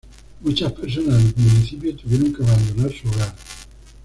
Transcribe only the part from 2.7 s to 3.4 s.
su hogar.